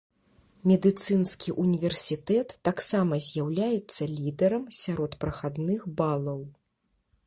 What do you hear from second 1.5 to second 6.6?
універсітэт таксама з'яўляецца лідэрам сярод прахадных балаў.